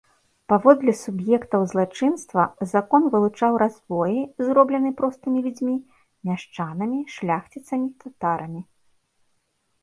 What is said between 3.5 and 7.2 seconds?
разбоі, зроблены простымі людзьмі, мяшчанамі,